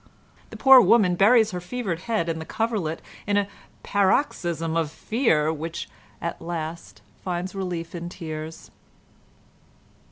The 0.49 0.57
poor 0.57 0.81
woman 0.81 1.13
buries 1.15 1.51
her 1.51 1.61
fevered 1.61 1.99
head 2.09 2.27
in 2.27 2.39
the 2.39 2.43
coverlet 2.45 3.03
in 3.27 3.37
a 3.37 3.47
paroxysm 3.83 4.75
of 4.75 4.89
fear 4.89 5.53
which 5.53 5.87
at 6.19 6.41
last 6.41 7.03
finds 7.23 7.53
relief 7.53 7.93
in 7.93 8.09
tears. 8.09 8.71